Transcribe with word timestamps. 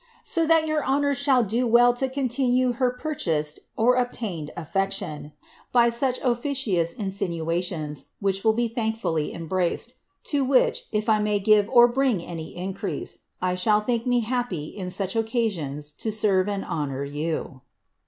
* 0.17 0.23
So 0.23 0.47
that 0.47 0.63
youT 0.63 0.81
honours 0.83 1.19
shall 1.19 1.43
do 1.43 1.67
well 1.67 1.93
to 1.93 2.09
continue 2.09 2.71
her 2.71 2.91
jmrchaud 2.91 3.59
(obtained) 3.77 4.49
affection 4.57 5.31
by 5.71 5.89
such 5.89 6.17
officious 6.23 6.93
insinuations, 6.93 8.05
which 8.19 8.43
will 8.43 8.53
be 8.53 8.67
thankfully 8.67 9.31
embraced; 9.31 9.93
to 10.23 10.43
which, 10.43 10.85
if 10.91 11.07
I 11.07 11.19
may 11.19 11.37
give 11.37 11.69
or 11.69 11.87
bring 11.87 12.19
any 12.19 12.57
increase, 12.57 13.19
I 13.43 13.53
shall 13.53 13.79
think 13.79 14.07
me 14.07 14.21
happy 14.21 14.69
in 14.69 14.89
such 14.89 15.15
occasions 15.15 15.91
to 15.99 16.11
serve 16.11 16.49
and 16.49 16.65
honour 16.65 17.03
you." 17.03 17.61